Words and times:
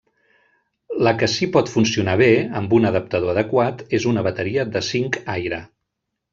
La 1.07 1.11
que 1.19 1.29
si 1.33 1.47
pot 1.57 1.69
funcionar 1.73 2.15
bé, 2.23 2.31
amb 2.61 2.75
un 2.79 2.91
adaptador 2.93 3.35
adequat, 3.37 3.87
és 4.01 4.11
una 4.15 4.27
bateria 4.31 4.67
de 4.75 4.85
zinc-aire. 4.93 5.65